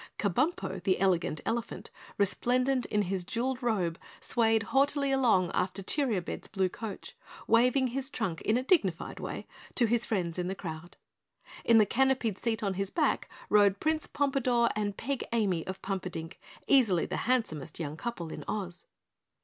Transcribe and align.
Kabumpo, 0.17 0.81
the 0.83 0.99
Elegant 0.99 1.41
Elephant, 1.45 1.91
resplendent 2.17 2.87
in 2.87 3.03
his 3.03 3.23
jeweled 3.23 3.61
robe, 3.61 3.99
swayed 4.19 4.63
haughtily 4.73 5.11
along 5.11 5.51
after 5.53 5.83
Cheeriobed's 5.83 6.47
blue 6.47 6.69
coach, 6.69 7.15
waving 7.45 7.89
his 7.89 8.09
trunk 8.09 8.41
in 8.41 8.57
a 8.57 8.63
dignified 8.63 9.19
way 9.19 9.45
to 9.75 9.85
his 9.85 10.03
friends 10.07 10.39
in 10.39 10.47
the 10.47 10.55
crowd. 10.55 10.97
In 11.63 11.77
the 11.77 11.85
canopied 11.85 12.39
seat 12.39 12.63
on 12.63 12.73
his 12.73 12.89
back 12.89 13.29
rode 13.47 13.79
Prince 13.79 14.07
Pompadore 14.07 14.71
and 14.75 14.97
Peg 14.97 15.23
Amy 15.33 15.67
of 15.67 15.83
Pumperdink, 15.83 16.39
easily 16.65 17.05
the 17.05 17.17
handsomest 17.29 17.79
young 17.79 17.95
couple 17.95 18.31
in 18.31 18.43
Oz. 18.47 18.87